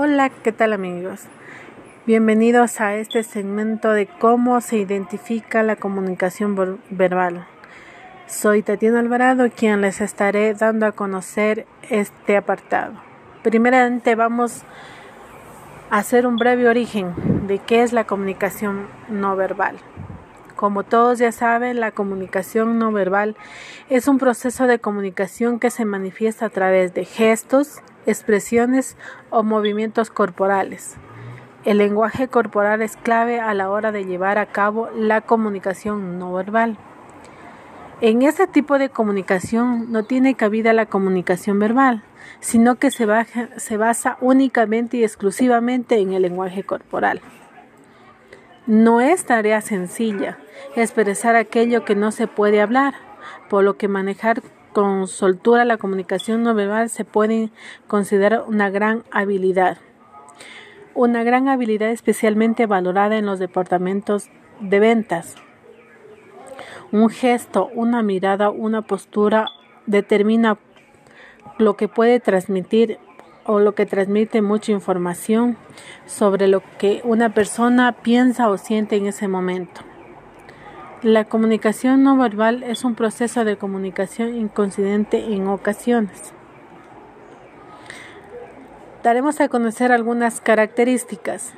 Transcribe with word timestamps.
Hola, 0.00 0.30
¿qué 0.30 0.52
tal 0.52 0.74
amigos? 0.74 1.24
Bienvenidos 2.06 2.80
a 2.80 2.94
este 2.94 3.24
segmento 3.24 3.90
de 3.90 4.06
cómo 4.06 4.60
se 4.60 4.76
identifica 4.76 5.64
la 5.64 5.74
comunicación 5.74 6.78
verbal. 6.88 7.48
Soy 8.28 8.62
Tatiana 8.62 9.00
Alvarado 9.00 9.50
quien 9.50 9.80
les 9.80 10.00
estaré 10.00 10.54
dando 10.54 10.86
a 10.86 10.92
conocer 10.92 11.66
este 11.90 12.36
apartado. 12.36 12.92
Primeramente 13.42 14.14
vamos 14.14 14.62
a 15.90 15.98
hacer 15.98 16.28
un 16.28 16.36
breve 16.36 16.68
origen 16.68 17.48
de 17.48 17.58
qué 17.58 17.82
es 17.82 17.92
la 17.92 18.04
comunicación 18.04 18.86
no 19.08 19.34
verbal. 19.34 19.78
Como 20.58 20.82
todos 20.82 21.20
ya 21.20 21.30
saben, 21.30 21.78
la 21.78 21.92
comunicación 21.92 22.80
no 22.80 22.90
verbal 22.90 23.36
es 23.90 24.08
un 24.08 24.18
proceso 24.18 24.66
de 24.66 24.80
comunicación 24.80 25.60
que 25.60 25.70
se 25.70 25.84
manifiesta 25.84 26.46
a 26.46 26.50
través 26.50 26.92
de 26.94 27.04
gestos, 27.04 27.80
expresiones 28.06 28.96
o 29.30 29.44
movimientos 29.44 30.10
corporales. 30.10 30.96
El 31.64 31.78
lenguaje 31.78 32.26
corporal 32.26 32.82
es 32.82 32.96
clave 32.96 33.38
a 33.38 33.54
la 33.54 33.70
hora 33.70 33.92
de 33.92 34.04
llevar 34.04 34.36
a 34.36 34.46
cabo 34.46 34.90
la 34.96 35.20
comunicación 35.20 36.18
no 36.18 36.32
verbal. 36.32 36.76
En 38.00 38.22
este 38.22 38.48
tipo 38.48 38.80
de 38.80 38.88
comunicación 38.88 39.92
no 39.92 40.06
tiene 40.06 40.34
cabida 40.34 40.72
la 40.72 40.86
comunicación 40.86 41.60
verbal, 41.60 42.02
sino 42.40 42.74
que 42.74 42.90
se, 42.90 43.06
se 43.58 43.76
basa 43.76 44.18
únicamente 44.20 44.96
y 44.96 45.04
exclusivamente 45.04 46.00
en 46.00 46.14
el 46.14 46.22
lenguaje 46.22 46.64
corporal. 46.64 47.22
No 48.68 49.00
es 49.00 49.24
tarea 49.24 49.62
sencilla 49.62 50.36
expresar 50.76 51.36
aquello 51.36 51.86
que 51.86 51.94
no 51.94 52.12
se 52.12 52.26
puede 52.26 52.60
hablar, 52.60 52.92
por 53.48 53.64
lo 53.64 53.78
que 53.78 53.88
manejar 53.88 54.42
con 54.74 55.08
soltura 55.08 55.64
la 55.64 55.78
comunicación 55.78 56.42
no 56.42 56.52
verbal 56.54 56.90
se 56.90 57.06
puede 57.06 57.48
considerar 57.86 58.44
una 58.46 58.68
gran 58.68 59.04
habilidad. 59.10 59.78
Una 60.92 61.22
gran 61.22 61.48
habilidad 61.48 61.88
especialmente 61.88 62.66
valorada 62.66 63.16
en 63.16 63.24
los 63.24 63.38
departamentos 63.38 64.28
de 64.60 64.80
ventas. 64.80 65.36
Un 66.92 67.08
gesto, 67.08 67.70
una 67.74 68.02
mirada, 68.02 68.50
una 68.50 68.82
postura 68.82 69.48
determina 69.86 70.58
lo 71.56 71.78
que 71.78 71.88
puede 71.88 72.20
transmitir 72.20 72.98
o 73.48 73.60
lo 73.60 73.74
que 73.74 73.86
transmite 73.86 74.42
mucha 74.42 74.72
información 74.72 75.56
sobre 76.04 76.48
lo 76.48 76.62
que 76.78 77.00
una 77.02 77.30
persona 77.32 77.92
piensa 77.92 78.50
o 78.50 78.58
siente 78.58 78.96
en 78.96 79.06
ese 79.06 79.26
momento. 79.26 79.80
La 81.02 81.24
comunicación 81.24 82.02
no 82.02 82.18
verbal 82.18 82.62
es 82.62 82.84
un 82.84 82.94
proceso 82.94 83.46
de 83.46 83.56
comunicación 83.56 84.34
incoincidente 84.34 85.32
en 85.32 85.48
ocasiones. 85.48 86.34
Daremos 89.02 89.40
a 89.40 89.48
conocer 89.48 89.92
algunas 89.92 90.42
características. 90.42 91.54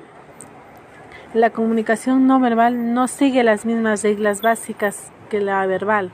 La 1.35 1.51
comunicación 1.51 2.29
no 2.29 2.39
verbal 2.39 2.95
no 2.95 3.09
sigue 3.09 3.43
las 3.43 3.67
mismas 3.67 4.05
reglas 4.05 4.43
básicas 4.43 5.11
que 5.29 5.41
la 5.41 5.67
verbal, 5.67 6.13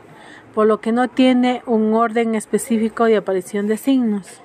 por 0.55 0.67
lo 0.67 0.81
que 0.81 0.93
no 0.93 1.09
tiene 1.09 1.63
un 1.67 1.93
orden 1.93 2.35
específico 2.35 3.05
de 3.05 3.19
aparición 3.19 3.67
de 3.67 3.77
signos, 3.77 4.41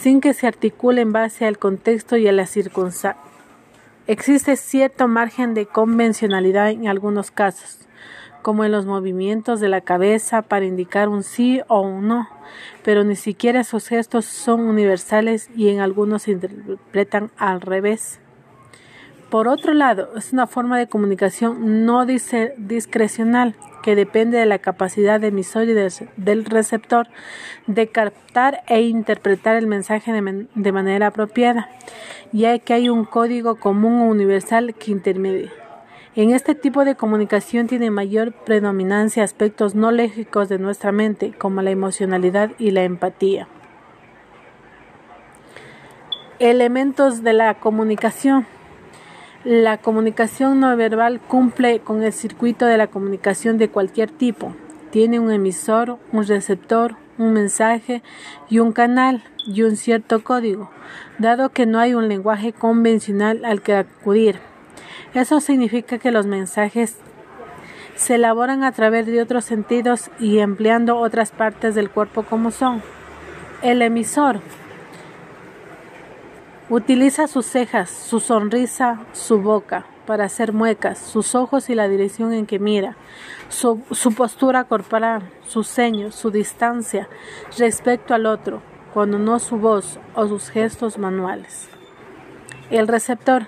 sin 0.00 0.22
que 0.22 0.32
se 0.32 0.46
articule 0.46 1.02
en 1.02 1.12
base 1.12 1.44
al 1.46 1.58
contexto 1.58 2.16
y 2.16 2.26
a 2.26 2.32
las 2.32 2.48
circunstancias. 2.48 3.16
Existe 4.06 4.56
cierto 4.56 5.08
margen 5.08 5.52
de 5.52 5.66
convencionalidad 5.66 6.70
en 6.70 6.88
algunos 6.88 7.30
casos, 7.30 7.86
como 8.40 8.64
en 8.64 8.72
los 8.72 8.86
movimientos 8.86 9.60
de 9.60 9.68
la 9.68 9.82
cabeza 9.82 10.40
para 10.40 10.64
indicar 10.64 11.08
un 11.08 11.22
sí 11.22 11.60
o 11.68 11.82
un 11.82 12.08
no, 12.08 12.28
pero 12.82 13.04
ni 13.04 13.14
siquiera 13.14 13.60
esos 13.60 13.88
gestos 13.88 14.24
son 14.24 14.62
universales 14.62 15.50
y 15.54 15.68
en 15.68 15.80
algunos 15.80 16.22
se 16.22 16.32
interpretan 16.32 17.30
al 17.36 17.60
revés. 17.60 18.20
Por 19.30 19.46
otro 19.46 19.74
lado, 19.74 20.10
es 20.16 20.32
una 20.32 20.46
forma 20.46 20.78
de 20.78 20.88
comunicación 20.88 21.86
no 21.86 22.04
discrecional 22.04 23.54
que 23.82 23.94
depende 23.94 24.38
de 24.38 24.46
la 24.46 24.58
capacidad 24.58 25.20
de 25.20 25.28
emisor 25.28 25.68
y 25.68 25.72
del 25.72 26.44
receptor 26.44 27.06
de 27.66 27.86
captar 27.88 28.62
e 28.66 28.82
interpretar 28.82 29.56
el 29.56 29.66
mensaje 29.66 30.12
de, 30.12 30.72
manera 30.72 31.06
apropiada, 31.06 31.70
ya 32.32 32.58
que 32.58 32.74
hay 32.74 32.88
un 32.88 33.04
código 33.04 33.54
común 33.56 34.02
universal 34.02 34.74
que 34.74 34.90
intermedia 34.90 35.50
en 36.16 36.32
este 36.32 36.56
tipo 36.56 36.84
de 36.84 36.96
comunicación 36.96 37.68
tiene 37.68 37.90
mayor 37.90 38.32
predominancia 38.32 39.22
aspectos 39.22 39.76
no 39.76 39.92
lógicos 39.92 40.48
de 40.48 40.58
nuestra 40.58 40.90
mente, 40.90 41.32
como 41.32 41.62
la 41.62 41.70
emocionalidad 41.70 42.50
y 42.58 42.72
la 42.72 42.82
empatía. 42.82 43.46
Elementos 46.40 47.22
de 47.22 47.32
la 47.32 47.54
comunicación. 47.60 48.46
La 49.44 49.78
comunicación 49.78 50.60
no 50.60 50.76
verbal 50.76 51.18
cumple 51.18 51.80
con 51.80 52.02
el 52.02 52.12
circuito 52.12 52.66
de 52.66 52.76
la 52.76 52.88
comunicación 52.88 53.56
de 53.56 53.70
cualquier 53.70 54.10
tipo. 54.10 54.54
Tiene 54.90 55.18
un 55.18 55.32
emisor, 55.32 55.96
un 56.12 56.26
receptor, 56.26 56.96
un 57.16 57.32
mensaje 57.32 58.02
y 58.50 58.58
un 58.58 58.72
canal 58.72 59.22
y 59.46 59.62
un 59.62 59.76
cierto 59.76 60.22
código, 60.22 60.70
dado 61.18 61.48
que 61.48 61.64
no 61.64 61.78
hay 61.78 61.94
un 61.94 62.06
lenguaje 62.06 62.52
convencional 62.52 63.46
al 63.46 63.62
que 63.62 63.76
acudir. 63.76 64.40
Eso 65.14 65.40
significa 65.40 65.96
que 65.96 66.10
los 66.10 66.26
mensajes 66.26 66.98
se 67.96 68.16
elaboran 68.16 68.62
a 68.62 68.72
través 68.72 69.06
de 69.06 69.22
otros 69.22 69.46
sentidos 69.46 70.10
y 70.18 70.40
empleando 70.40 70.98
otras 70.98 71.30
partes 71.30 71.74
del 71.74 71.88
cuerpo 71.88 72.24
como 72.24 72.50
son. 72.50 72.82
El 73.62 73.80
emisor 73.80 74.42
utiliza 76.70 77.26
sus 77.26 77.46
cejas, 77.46 77.90
su 77.90 78.20
sonrisa, 78.20 79.00
su 79.12 79.42
boca 79.42 79.86
para 80.06 80.24
hacer 80.24 80.52
muecas, 80.52 80.98
sus 80.98 81.34
ojos 81.34 81.68
y 81.68 81.74
la 81.74 81.88
dirección 81.88 82.32
en 82.32 82.46
que 82.46 82.58
mira, 82.58 82.96
su, 83.48 83.82
postura 84.16 84.64
corporal, 84.64 85.28
sus 85.46 85.66
seños, 85.66 86.14
su 86.14 86.30
distancia 86.30 87.08
respecto 87.58 88.14
al 88.14 88.26
otro, 88.26 88.62
cuando 88.94 89.18
no 89.18 89.38
su 89.40 89.58
voz 89.58 89.98
o 90.14 90.26
sus 90.28 90.48
gestos 90.48 90.96
manuales. 90.96 91.68
El 92.70 92.86
receptor, 92.86 93.46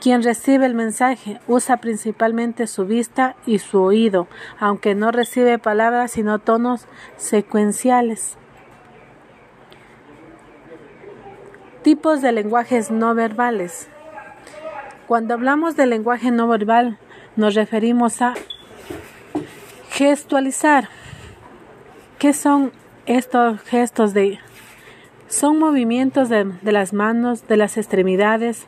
quien 0.00 0.22
recibe 0.22 0.64
el 0.64 0.74
mensaje, 0.74 1.40
usa 1.46 1.76
principalmente 1.76 2.66
su 2.66 2.86
vista 2.86 3.36
y 3.44 3.58
su 3.58 3.82
oído, 3.82 4.28
aunque 4.58 4.94
no 4.94 5.12
recibe 5.12 5.58
palabras 5.58 6.12
sino 6.12 6.38
tonos 6.38 6.86
secuenciales. 7.16 8.38
Tipos 11.82 12.22
de 12.22 12.30
lenguajes 12.30 12.90
no 12.90 13.14
verbales. 13.14 13.88
Cuando 15.08 15.34
hablamos 15.34 15.74
de 15.76 15.86
lenguaje 15.86 16.30
no 16.30 16.46
verbal, 16.46 16.98
nos 17.34 17.54
referimos 17.54 18.22
a 18.22 18.34
gestualizar. 19.90 20.88
¿Qué 22.18 22.32
son 22.32 22.72
estos 23.06 23.60
gestos 23.62 24.14
de 24.14 24.38
son 25.26 25.58
movimientos 25.58 26.28
de, 26.28 26.46
las 26.62 26.92
manos, 26.92 27.48
de 27.48 27.56
las 27.56 27.78
extremidades, 27.78 28.66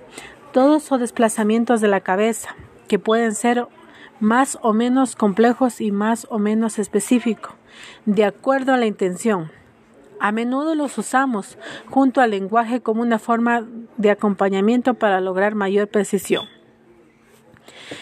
todos 0.53 0.83
son 0.83 1.01
desplazamientos 1.01 1.83
de 1.83 1.89
la 1.89 2.01
cabeza, 2.01 2.57
que 2.89 2.99
pueden 2.99 3.35
ser 3.35 3.67
más 4.19 4.59
o 4.63 4.73
menos 4.73 5.15
complejos 5.15 5.83
y 5.83 5.93
más 5.93 6.27
o 6.31 6.39
menos 6.39 6.79
específicos, 6.79 7.53
de 8.07 8.25
acuerdo 8.25 8.73
a 8.73 8.79
la 8.79 8.87
intención. 8.87 9.53
A 10.25 10.33
menudo 10.33 10.75
los 10.75 10.97
usamos 10.97 11.59
junto 11.91 12.23
al 12.23 12.31
lenguaje 12.31 12.81
como 12.81 13.03
una 13.03 13.19
forma 13.19 13.67
de 13.99 14.11
acompañamiento 14.11 14.95
para 14.95 15.21
lograr 15.21 15.55
mayor 15.55 15.89
precisión. 15.89 16.47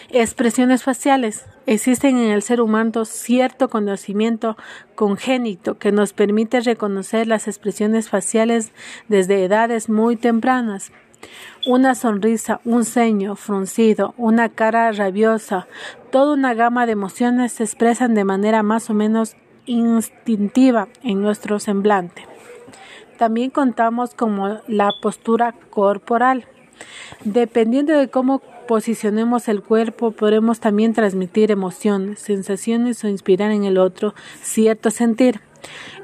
Expresiones 0.07 0.83
faciales. 0.83 1.45
Existen 1.65 2.17
en 2.17 2.31
el 2.31 2.41
ser 2.41 2.61
humano 2.61 3.03
cierto 3.03 3.67
conocimiento 3.67 4.55
congénito 4.95 5.77
que 5.77 5.91
nos 5.91 6.13
permite 6.13 6.61
reconocer 6.61 7.27
las 7.27 7.49
expresiones 7.49 8.07
faciales 8.07 8.71
desde 9.09 9.43
edades 9.43 9.89
muy 9.89 10.15
tempranas. 10.15 10.93
Una 11.67 11.93
sonrisa, 11.93 12.61
un 12.63 12.85
ceño 12.85 13.35
fruncido, 13.35 14.13
una 14.15 14.47
cara 14.47 14.89
rabiosa, 14.93 15.67
toda 16.09 16.35
una 16.35 16.53
gama 16.53 16.85
de 16.85 16.93
emociones 16.93 17.51
se 17.51 17.65
expresan 17.65 18.13
de 18.13 18.23
manera 18.23 18.63
más 18.63 18.89
o 18.89 18.93
menos 18.93 19.35
instintiva 19.65 20.87
en 21.03 21.21
nuestro 21.21 21.59
semblante. 21.59 22.25
También 23.17 23.51
contamos 23.51 24.13
con 24.13 24.61
la 24.67 24.91
postura 25.01 25.53
corporal. 25.69 26.45
Dependiendo 27.23 27.93
de 27.93 28.09
cómo 28.09 28.41
posicionemos 28.67 29.47
el 29.47 29.61
cuerpo, 29.61 30.11
podremos 30.11 30.59
también 30.59 30.93
transmitir 30.93 31.51
emociones, 31.51 32.19
sensaciones 32.19 33.03
o 33.03 33.07
inspirar 33.07 33.51
en 33.51 33.63
el 33.63 33.77
otro 33.77 34.13
cierto 34.41 34.89
sentir. 34.89 35.41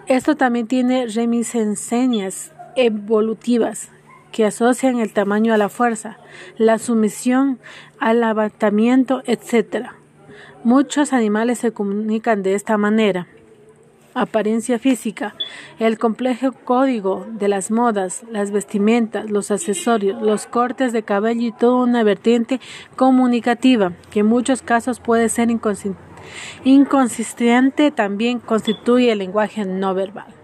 Esto 0.08 0.36
también 0.36 0.68
tiene 0.68 1.08
reminiscencias 1.08 2.52
evolutivas 2.76 3.90
que 4.32 4.46
asocian 4.46 5.00
el 5.00 5.12
tamaño 5.12 5.54
a 5.54 5.58
la 5.58 5.70
fuerza, 5.70 6.20
la 6.58 6.78
sumisión 6.78 7.60
al 8.00 8.24
abatamiento, 8.24 9.24
etc. 9.26 9.88
Muchos 10.64 11.14
animales 11.14 11.60
se 11.60 11.72
comunican 11.72 12.44
de 12.44 12.54
esta 12.54 12.78
manera. 12.78 13.28
Apariencia 14.14 14.80
física, 14.80 15.36
el 15.80 15.98
complejo 15.98 16.52
código 16.52 17.26
de 17.32 17.48
las 17.48 17.72
modas, 17.72 18.24
las 18.32 18.52
vestimentas, 18.52 19.30
los 19.30 19.52
accesorios, 19.52 20.22
los 20.22 20.46
cortes 20.46 20.94
de 20.94 21.04
cabello 21.04 21.48
y 21.48 21.52
toda 21.52 21.84
una 21.84 22.04
vertiente 22.04 22.60
comunicativa 22.96 23.94
que 24.12 24.22
en 24.22 24.28
muchos 24.28 24.62
casos 24.62 25.00
puede 25.00 25.30
ser 25.30 25.50
inconsistente, 26.64 27.92
también 27.92 28.40
constituye 28.40 29.12
el 29.12 29.20
lenguaje 29.20 29.66
no 29.66 29.94
verbal. 29.94 30.39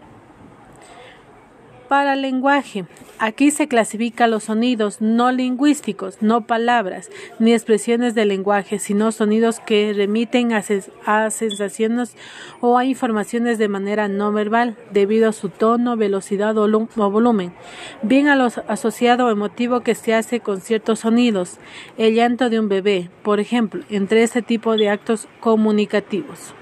Para 1.88 2.16
lenguaje, 2.16 2.86
aquí 3.20 3.52
se 3.52 3.68
clasifican 3.68 4.32
los 4.32 4.46
sonidos 4.46 5.02
no 5.02 5.32
lingüísticos, 5.32 6.20
no 6.20 6.48
palabras 6.48 7.12
ni 7.38 7.54
expresiones 7.54 8.16
del 8.16 8.30
lenguaje, 8.30 8.80
sino 8.80 9.12
sonidos 9.12 9.60
que 9.60 9.94
remiten 9.94 10.52
a, 10.54 11.30
sensaciones 11.30 12.16
o 12.60 12.80
a 12.80 12.86
informaciones 12.86 13.60
de 13.60 13.68
manera 13.68 14.08
no 14.08 14.32
verbal, 14.32 14.76
debido 14.92 15.30
a 15.30 15.34
su 15.34 15.50
tono, 15.50 15.96
velocidad 15.96 16.58
o, 16.58 16.68
volumen, 17.12 17.54
bien 18.02 18.30
a 18.30 18.36
lo 18.36 18.46
asociado 18.68 19.28
o 19.28 19.32
emotivo 19.32 19.82
que 19.82 19.94
se 19.94 20.16
hace 20.16 20.40
con 20.40 20.62
ciertos 20.62 21.02
sonidos, 21.02 21.60
el 22.00 22.16
llanto 22.16 22.50
de 22.50 22.60
un 22.60 22.68
bebé, 22.68 23.12
por 23.22 23.40
ejemplo, 23.40 23.84
entre 23.92 24.24
ese 24.24 24.42
tipo 24.42 24.76
de 24.76 24.90
actos 24.90 25.28
comunicativos. 25.40 26.56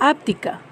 Áptica 0.00 0.62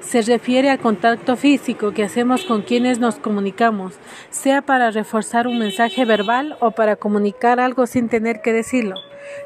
se 0.00 0.22
refiere 0.22 0.70
al 0.70 0.78
contacto 0.78 1.36
físico 1.36 1.92
que 1.92 2.04
hacemos 2.04 2.44
con 2.44 2.62
quienes 2.62 2.98
nos 2.98 3.16
comunicamos, 3.16 3.94
sea 4.30 4.62
para 4.62 4.90
reforzar 4.90 5.46
un 5.46 5.58
mensaje 5.58 6.04
verbal 6.04 6.56
o 6.60 6.70
para 6.72 6.96
comunicar 6.96 7.60
algo 7.60 7.86
sin 7.86 8.08
tener 8.08 8.40
que 8.40 8.52
decirlo. 8.52 8.96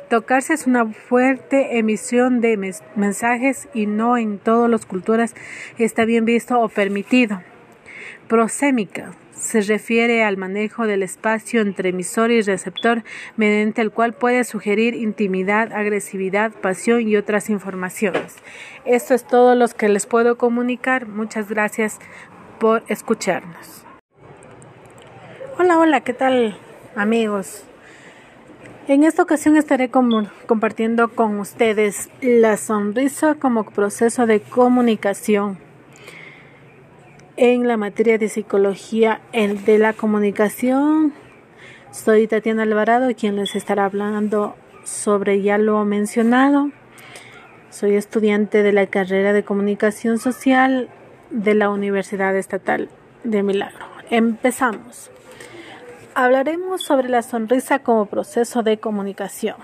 Tocarse 0.09 0.55
es 0.55 0.67
una 0.67 0.87
fuerte 0.87 1.79
emisión 1.79 2.41
de 2.41 2.75
mensajes 2.97 3.69
y 3.73 3.87
no 3.87 4.17
en 4.17 4.39
todas 4.39 4.71
las 4.71 4.85
culturas 4.85 5.35
está 5.79 6.05
bien 6.05 6.25
visto 6.25 6.61
o 6.61 6.69
permitido. 6.69 7.41
Prosémica 8.29 9.13
se 9.41 9.63
refiere 9.63 10.23
al 10.23 10.37
manejo 10.37 10.87
del 10.87 11.03
espacio 11.03 11.63
entre 11.63 11.89
emisor 11.89 12.31
y 12.31 12.43
receptor 12.43 13.03
mediante 13.37 13.81
el 13.81 13.91
cual 13.91 14.13
puede 14.13 14.45
sugerir 14.45 14.95
intimidad, 14.95 15.73
agresividad, 15.73 16.53
pasión 16.53 17.09
y 17.09 17.17
otras 17.17 17.49
informaciones. 17.49 18.37
Esto 18.85 19.15
es 19.15 19.27
todo 19.27 19.55
lo 19.55 19.67
que 19.69 19.89
les 19.89 20.07
puedo 20.07 20.37
comunicar. 20.37 21.09
Muchas 21.09 21.49
gracias 21.49 21.99
por 22.59 22.83
escucharnos. 22.89 23.85
Hola, 25.59 25.79
hola, 25.79 26.01
¿qué 26.03 26.13
tal 26.13 26.59
amigos? 26.95 27.65
En 28.89 29.05
esta 29.05 29.23
ocasión 29.23 29.57
estaré 29.57 29.89
compartiendo 29.89 31.09
con 31.15 31.39
ustedes 31.39 32.11
la 32.21 32.57
sonrisa 32.57 33.37
como 33.37 33.65
proceso 33.65 34.27
de 34.27 34.41
comunicación 34.41 35.70
en 37.41 37.67
la 37.67 37.79
materia 37.79 38.19
de 38.19 38.29
psicología 38.29 39.23
de 39.33 39.79
la 39.79 39.95
comunicación. 39.95 41.15
Soy 41.91 42.27
Tatiana 42.27 42.65
Alvarado, 42.65 43.15
quien 43.17 43.37
les 43.37 43.57
estará 43.57 43.87
hablando 43.87 44.57
sobre 44.85 45.41
ya 45.41 45.57
lo 45.57 45.83
mencionado. 45.87 46.71
Soy 47.71 47.95
estudiante 47.95 48.63
de 48.63 48.73
la 48.73 48.89
carrera 48.89 49.33
de 49.33 49.43
comunicación 49.43 50.19
social 50.19 50.91
de 51.31 51.55
la 51.55 51.71
Universidad 51.71 52.37
Estatal 52.37 52.91
de 53.25 53.43
Milagro. 53.43 53.87
Empezamos. 54.11 55.11
Hablaremos 56.15 56.83
sobre 56.83 57.09
la 57.09 57.23
sonrisa 57.23 57.79
como 57.79 58.05
proceso 58.05 58.63
de 58.63 58.77
comunicación. 58.77 59.57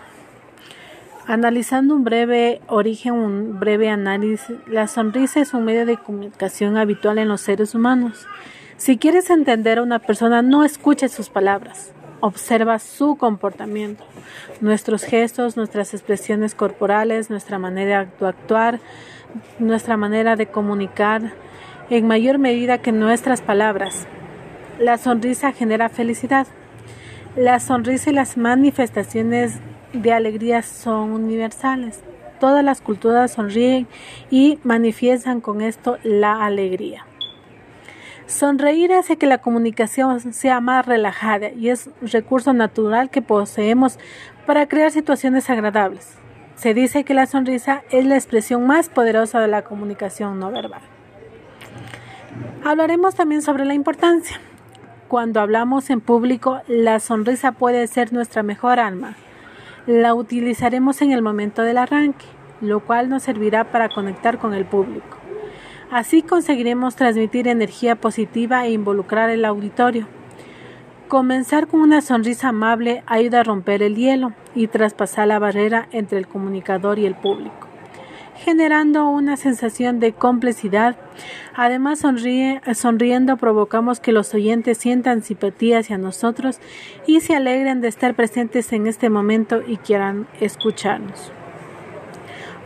Analizando 1.29 1.97
un 1.97 2.05
breve 2.05 2.61
origen, 2.69 3.15
un 3.15 3.59
breve 3.59 3.89
análisis, 3.89 4.57
la 4.69 4.87
sonrisa 4.87 5.41
es 5.41 5.55
un 5.55 5.65
medio 5.65 5.85
de 5.85 5.97
comunicación 5.97 6.77
habitual 6.77 7.19
en 7.19 7.27
los 7.27 7.41
seres 7.41 7.75
humanos. 7.75 8.29
Si 8.77 8.97
quieres 8.97 9.29
entender 9.31 9.79
a 9.79 9.83
una 9.83 9.99
persona, 9.99 10.43
no 10.43 10.63
escuches 10.63 11.11
sus 11.11 11.29
palabras, 11.29 11.91
observa 12.21 12.79
su 12.79 13.17
comportamiento, 13.17 14.05
nuestros 14.61 15.03
gestos, 15.03 15.57
nuestras 15.57 15.95
expresiones 15.95 16.55
corporales, 16.55 17.29
nuestra 17.29 17.59
manera 17.59 18.05
de 18.05 18.27
actuar, 18.29 18.79
nuestra 19.59 19.97
manera 19.97 20.37
de 20.37 20.47
comunicar, 20.47 21.33
en 21.91 22.07
mayor 22.07 22.39
medida 22.39 22.79
que 22.79 22.93
nuestras 22.93 23.43
palabras. 23.43 24.07
La 24.79 24.97
sonrisa 24.97 25.51
genera 25.51 25.89
felicidad. 25.89 26.47
La 27.37 27.61
sonrisa 27.61 28.09
y 28.09 28.15
las 28.15 28.39
manifestaciones 28.39 29.59
de 29.93 30.11
alegría 30.11 30.63
son 30.63 31.13
universales. 31.13 32.01
Todas 32.41 32.65
las 32.65 32.81
culturas 32.81 33.33
sonríen 33.33 33.87
y 34.31 34.59
manifiestan 34.65 35.43
con 35.43 35.61
esto 35.61 35.99
la 36.03 36.47
alegría. 36.47 37.05
Sonreír 38.25 38.91
hace 38.95 39.19
que 39.19 39.27
la 39.27 39.37
comunicación 39.37 40.33
sea 40.33 40.61
más 40.61 40.87
relajada 40.87 41.51
y 41.51 41.69
es 41.69 41.91
un 42.01 42.09
recurso 42.09 42.55
natural 42.55 43.11
que 43.11 43.21
poseemos 43.21 43.99
para 44.47 44.67
crear 44.67 44.91
situaciones 44.91 45.51
agradables. 45.51 46.15
Se 46.55 46.73
dice 46.73 47.05
que 47.05 47.13
la 47.13 47.27
sonrisa 47.27 47.83
es 47.91 48.07
la 48.07 48.15
expresión 48.15 48.67
más 48.67 48.89
poderosa 48.89 49.41
de 49.41 49.49
la 49.49 49.61
comunicación 49.61 50.41
no 50.41 50.51
verbal. 50.51 50.81
Hablaremos 52.65 53.15
también 53.15 53.43
sobre 53.43 53.67
la 53.67 53.75
importancia. 53.75 54.41
Cuando 55.09 55.41
hablamos 55.41 55.91
en 55.91 56.01
público, 56.01 56.61
la 56.69 57.01
sonrisa 57.01 57.53
puede 57.53 57.87
ser 57.87 58.13
nuestra 58.13 58.43
mejor 58.43 58.81
alma 58.81 59.17
la 59.87 60.15
utilizaremos 60.15 61.01
en 61.01 61.13
el 61.13 61.23
momento 61.23 61.63
del 61.63 61.79
arranque, 61.79 62.27
lo 62.61 62.81
cual 62.81 63.09
nos 63.09 63.23
servirá 63.23 63.71
para 63.71 63.89
conectar 63.89 64.39
con 64.39 64.53
el 64.53 64.65
público. 64.65 65.17
Así 65.91 66.23
conseguiremos 66.23 66.97
transmitir 66.97 67.47
energía 67.47 67.95
positiva 67.95 68.67
e 68.67 68.73
involucrar 68.73 69.31
el 69.31 69.45
auditorio. 69.45 70.09
Comenzar 71.07 71.69
con 71.69 71.81
una 71.81 72.01
sonrisa 72.01 72.49
amable 72.49 73.05
ayuda 73.07 73.41
a 73.41 73.45
romper 73.45 73.83
el 73.83 73.95
hielo 73.95 74.33
y 74.57 74.67
traspasar 74.67 75.29
la 75.29 75.39
barrera 75.39 75.87
entre 75.93 76.19
el 76.19 76.27
comunicador 76.27 76.99
y 76.99 77.07
el 77.07 77.15
público 77.15 77.66
generando 78.39 79.09
una 79.09 79.37
sensación 79.37 80.01
de 80.01 80.13
complicidad. 80.13 80.97
Además, 81.55 82.01
sonriendo 82.01 83.37
provocamos 83.37 84.01
que 84.01 84.13
los 84.13 84.35
oyentes 84.35 84.79
sientan 84.79 85.23
simpatía 85.23 85.79
hacia 85.79 85.99
nosotros 85.99 86.61
y 87.07 87.21
se 87.21 87.35
alegren 87.35 87.81
de 87.81 87.89
estar 87.89 88.15
presentes 88.15 88.73
en 88.73 88.87
este 88.87 89.11
momento 89.11 89.63
y 89.67 89.79
quieran 89.79 90.27
escucharnos. 90.41 91.33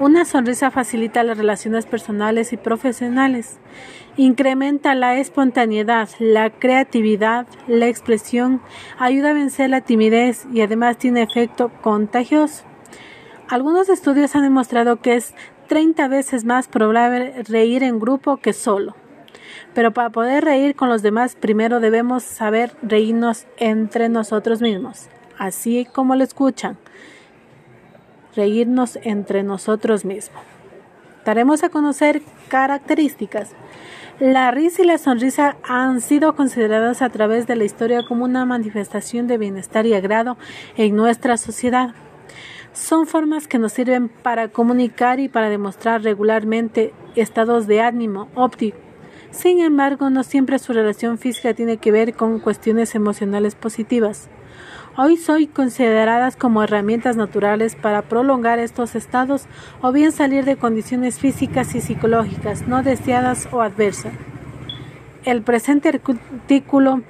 Una 0.01 0.25
sonrisa 0.25 0.71
facilita 0.71 1.23
las 1.23 1.37
relaciones 1.37 1.85
personales 1.85 2.55
y 2.55 2.57
profesionales, 2.57 3.59
incrementa 4.17 4.95
la 4.95 5.19
espontaneidad, 5.19 6.09
la 6.19 6.49
creatividad, 6.49 7.47
la 7.69 7.87
expresión, 7.87 8.63
ayuda 8.99 9.31
a 9.31 9.35
vencer 9.35 9.69
la 9.69 9.83
timidez 9.83 10.47
y 10.55 10.63
además 10.63 10.97
tiene 10.97 11.21
efecto 11.21 11.71
contagioso. 11.83 12.65
Algunos 13.51 13.89
estudios 13.89 14.35
han 14.37 14.43
demostrado 14.43 15.03
que 15.03 15.17
es 15.17 15.35
30 15.71 16.09
veces 16.09 16.45
más 16.45 16.67
probable 16.67 17.45
reír 17.45 17.85
en 17.85 18.01
grupo 18.01 18.39
que 18.39 18.53
solo. 18.53 18.97
Pero 19.73 19.93
para 19.93 20.11
poder 20.11 20.45
reír 20.45 20.75
con 20.75 20.89
los 20.89 21.01
demás, 21.01 21.37
primero 21.37 21.79
debemos 21.79 22.25
saber 22.25 22.73
reírnos 22.83 23.47
entre 23.57 24.09
nosotros 24.09 24.61
mismos, 24.61 25.09
así 25.39 25.87
como 25.93 26.17
lo 26.17 26.25
escuchan, 26.25 26.77
reírnos 28.35 28.99
entre 29.05 29.45
nosotros 29.45 30.05
mismos. 30.05 30.43
Daremos 31.25 31.63
a 31.63 31.69
conocer 31.69 32.21
características. 32.49 33.53
La 34.19 34.51
risa 34.51 34.83
y 34.83 34.87
la 34.87 34.99
sonrisa 34.99 35.57
han 35.63 36.01
sido 36.01 36.35
consideradas 36.35 37.01
a 37.01 37.11
través 37.11 37.47
de 37.47 37.55
la 37.55 37.63
historia 37.63 38.03
como 38.03 38.25
una 38.25 38.45
manifestación 38.45 39.29
de 39.29 39.39
bienestar 39.39 39.87
y 39.87 39.95
agrado 39.95 40.37
en 40.77 40.97
nuestra 40.97 41.37
sociedad 41.37 41.95
son 42.73 43.07
formas 43.07 43.49
que 43.49 43.59
nos 43.59 43.73
sirven 43.73 44.09
para 44.09 44.49
comunicar 44.49 45.21
y 45.21 45.29
para 45.29 45.49
demostrar 45.49 46.03
regularmente 46.03 46.93
estados 47.17 47.67
de 47.67 47.81
ánimo 47.81 48.29
óptico. 48.35 48.79
Sin 49.31 49.61
embargo, 49.61 50.11
no 50.11 50.25
siempre 50.25 50.59
su 50.59 50.73
relación 50.73 51.19
física 51.19 51.55
tiene 51.55 51.77
que 51.77 51.93
ver 51.93 52.15
con 52.15 52.41
cuestiones 52.41 52.95
emocionales 52.95 53.55
positivas. 53.55 54.29
Hoy 54.97 55.17
son 55.17 55.47
consideradas 55.47 56.37
como 56.37 56.65
herramientas 56.65 57.17
naturales 57.17 57.77
para 57.77 58.03
prolongar 58.03 58.59
estos 58.59 58.97
estados 58.97 59.47
o 59.83 59.93
bien 59.93 60.11
salir 60.11 60.45
de 60.45 60.57
condiciones 60.57 61.21
físicas 61.21 61.75
y 61.77 61.81
psicológicas 61.81 62.67
no 62.67 62.83
deseadas 62.83 63.49
o 63.53 63.63
adversas. 63.63 64.13
El 65.25 65.43
presente 65.43 65.91
artículo 65.91 67.03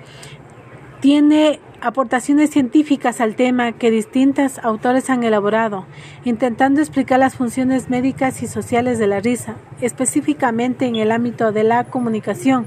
tiene 1.00 1.60
aportaciones 1.80 2.50
científicas 2.50 3.22
al 3.22 3.34
tema 3.34 3.72
que 3.72 3.90
distintos 3.90 4.58
autores 4.58 5.08
han 5.08 5.24
elaborado, 5.24 5.86
intentando 6.24 6.80
explicar 6.80 7.18
las 7.18 7.36
funciones 7.36 7.88
médicas 7.88 8.42
y 8.42 8.46
sociales 8.46 8.98
de 8.98 9.06
la 9.06 9.20
risa, 9.20 9.56
específicamente 9.80 10.86
en 10.86 10.96
el 10.96 11.10
ámbito 11.10 11.52
de 11.52 11.64
la 11.64 11.84
comunicación, 11.84 12.66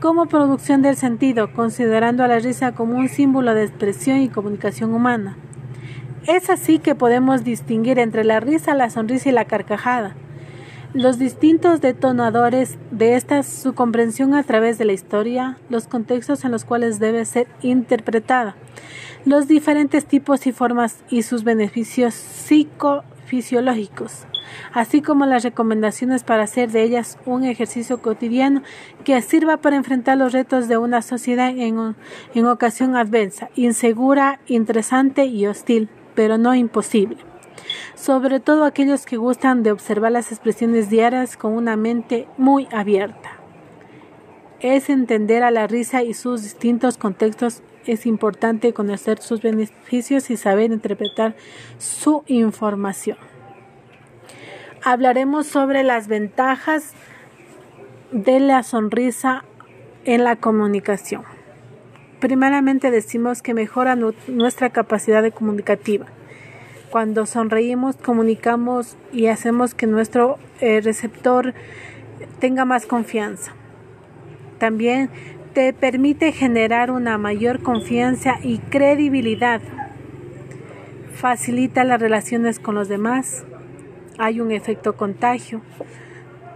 como 0.00 0.26
producción 0.26 0.82
del 0.82 0.96
sentido, 0.96 1.52
considerando 1.52 2.24
a 2.24 2.28
la 2.28 2.40
risa 2.40 2.72
como 2.72 2.98
un 2.98 3.08
símbolo 3.08 3.54
de 3.54 3.64
expresión 3.64 4.18
y 4.18 4.28
comunicación 4.28 4.92
humana. 4.92 5.36
Es 6.26 6.50
así 6.50 6.80
que 6.80 6.96
podemos 6.96 7.44
distinguir 7.44 8.00
entre 8.00 8.24
la 8.24 8.40
risa, 8.40 8.74
la 8.74 8.90
sonrisa 8.90 9.28
y 9.28 9.32
la 9.32 9.44
carcajada. 9.44 10.16
Los 10.92 11.18
distintos 11.18 11.80
detonadores 11.80 12.76
de 12.90 13.14
esta 13.14 13.44
su 13.44 13.74
comprensión 13.74 14.34
a 14.34 14.42
través 14.42 14.76
de 14.76 14.84
la 14.84 14.92
historia, 14.92 15.56
los 15.68 15.86
contextos 15.86 16.44
en 16.44 16.50
los 16.50 16.64
cuales 16.64 16.98
debe 16.98 17.24
ser 17.24 17.46
interpretada, 17.62 18.56
los 19.24 19.46
diferentes 19.46 20.04
tipos 20.04 20.48
y 20.48 20.52
formas 20.52 21.04
y 21.08 21.22
sus 21.22 21.44
beneficios 21.44 22.14
psicofisiológicos, 22.14 24.26
así 24.72 25.00
como 25.00 25.26
las 25.26 25.44
recomendaciones 25.44 26.24
para 26.24 26.42
hacer 26.42 26.72
de 26.72 26.82
ellas 26.82 27.18
un 27.24 27.44
ejercicio 27.44 28.02
cotidiano 28.02 28.64
que 29.04 29.22
sirva 29.22 29.58
para 29.58 29.76
enfrentar 29.76 30.18
los 30.18 30.32
retos 30.32 30.66
de 30.66 30.76
una 30.76 31.02
sociedad 31.02 31.50
en, 31.50 31.94
en 32.34 32.46
ocasión 32.46 32.96
adversa, 32.96 33.48
insegura, 33.54 34.40
interesante 34.48 35.26
y 35.26 35.46
hostil, 35.46 35.88
pero 36.16 36.36
no 36.36 36.52
imposible 36.56 37.29
sobre 37.94 38.40
todo 38.40 38.64
aquellos 38.64 39.06
que 39.06 39.16
gustan 39.16 39.62
de 39.62 39.72
observar 39.72 40.12
las 40.12 40.32
expresiones 40.32 40.90
diarias 40.90 41.36
con 41.36 41.52
una 41.52 41.76
mente 41.76 42.26
muy 42.36 42.68
abierta. 42.72 43.30
Es 44.60 44.90
entender 44.90 45.42
a 45.42 45.50
la 45.50 45.66
risa 45.66 46.02
y 46.02 46.14
sus 46.14 46.42
distintos 46.42 46.98
contextos. 46.98 47.62
Es 47.86 48.04
importante 48.04 48.72
conocer 48.72 49.20
sus 49.20 49.40
beneficios 49.40 50.30
y 50.30 50.36
saber 50.36 50.70
interpretar 50.70 51.34
su 51.78 52.24
información. 52.26 53.16
Hablaremos 54.82 55.46
sobre 55.46 55.82
las 55.82 56.08
ventajas 56.08 56.92
de 58.12 58.40
la 58.40 58.62
sonrisa 58.62 59.44
en 60.04 60.24
la 60.24 60.36
comunicación. 60.36 61.22
Primeramente 62.18 62.90
decimos 62.90 63.40
que 63.40 63.54
mejora 63.54 63.96
nuestra 63.96 64.70
capacidad 64.70 65.22
de 65.22 65.32
comunicativa 65.32 66.06
cuando 66.90 67.26
sonreímos, 67.26 67.96
comunicamos 67.96 68.96
y 69.12 69.26
hacemos 69.26 69.74
que 69.74 69.86
nuestro 69.86 70.38
eh, 70.60 70.80
receptor 70.80 71.54
tenga 72.40 72.64
más 72.64 72.86
confianza. 72.86 73.52
También 74.58 75.10
te 75.54 75.72
permite 75.72 76.32
generar 76.32 76.90
una 76.90 77.16
mayor 77.18 77.62
confianza 77.62 78.38
y 78.42 78.58
credibilidad. 78.58 79.60
Facilita 81.14 81.84
las 81.84 82.00
relaciones 82.00 82.58
con 82.58 82.74
los 82.74 82.88
demás. 82.88 83.44
Hay 84.18 84.40
un 84.40 84.50
efecto 84.50 84.96
contagio. 84.96 85.60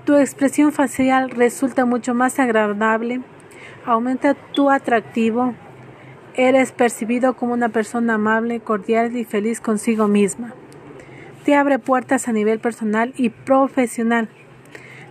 Tu 0.04 0.16
expresión 0.16 0.72
facial 0.72 1.30
resulta 1.30 1.84
mucho 1.84 2.14
más 2.14 2.38
agradable. 2.38 3.20
Aumenta 3.86 4.34
tu 4.34 4.70
atractivo 4.70 5.54
Eres 6.36 6.72
percibido 6.72 7.34
como 7.34 7.54
una 7.54 7.68
persona 7.68 8.14
amable, 8.14 8.58
cordial 8.58 9.16
y 9.16 9.24
feliz 9.24 9.60
consigo 9.60 10.08
misma. 10.08 10.52
Te 11.44 11.54
abre 11.54 11.78
puertas 11.78 12.26
a 12.26 12.32
nivel 12.32 12.58
personal 12.58 13.14
y 13.16 13.30
profesional. 13.30 14.28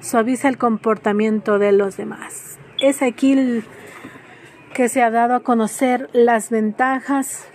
Suaviza 0.01 0.49
el 0.49 0.57
comportamiento 0.57 1.59
de 1.59 1.71
los 1.71 1.95
demás. 1.95 2.57
Es 2.81 3.01
aquí 3.01 3.63
que 4.73 4.89
se 4.89 5.01
ha 5.01 5.11
dado 5.11 5.35
a 5.35 5.39
conocer 5.39 6.09
las 6.11 6.49
ventajas 6.49 7.47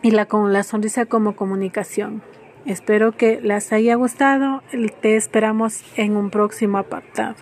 y 0.00 0.12
la 0.12 0.24
con 0.24 0.54
la 0.54 0.62
sonrisa 0.62 1.04
como 1.04 1.36
comunicación. 1.36 2.22
Espero 2.64 3.12
que 3.12 3.38
les 3.42 3.70
haya 3.70 3.96
gustado. 3.96 4.62
Te 5.02 5.16
esperamos 5.16 5.82
en 5.96 6.16
un 6.16 6.30
próximo 6.30 6.78
apartado. 6.78 7.34